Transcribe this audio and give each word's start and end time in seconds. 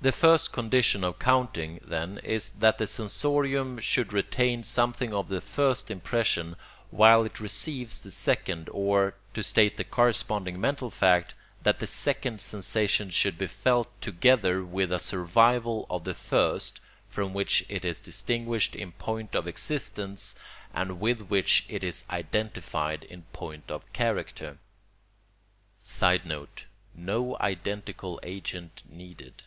The 0.00 0.12
first 0.12 0.52
condition 0.52 1.02
of 1.02 1.18
counting, 1.18 1.80
then, 1.82 2.18
is 2.18 2.50
that 2.50 2.78
the 2.78 2.86
sensorium 2.86 3.80
should 3.80 4.12
retain 4.12 4.62
something 4.62 5.12
of 5.12 5.28
the 5.28 5.40
first 5.40 5.90
impression 5.90 6.54
while 6.92 7.24
it 7.24 7.40
receives 7.40 8.00
the 8.00 8.12
second, 8.12 8.68
or 8.70 9.14
(to 9.34 9.42
state 9.42 9.76
the 9.76 9.82
corresponding 9.82 10.60
mental 10.60 10.88
fact) 10.88 11.34
that 11.64 11.80
the 11.80 11.88
second 11.88 12.40
sensation 12.40 13.10
should 13.10 13.36
be 13.36 13.48
felt 13.48 13.88
together 14.00 14.64
with 14.64 14.92
a 14.92 15.00
survival 15.00 15.84
of 15.90 16.04
the 16.04 16.14
first 16.14 16.78
from 17.08 17.34
which 17.34 17.64
it 17.68 17.84
is 17.84 17.98
distinguished 17.98 18.76
in 18.76 18.92
point 18.92 19.34
of 19.34 19.48
existence 19.48 20.36
and 20.72 21.00
with 21.00 21.22
which 21.22 21.64
it 21.68 21.82
is 21.82 22.04
identified 22.08 23.02
in 23.02 23.22
point 23.32 23.68
of 23.68 23.92
character. 23.92 24.58
[Sidenote: 25.82 26.66
No 26.94 27.36
identical 27.40 28.20
agent 28.22 28.84
needed. 28.88 29.42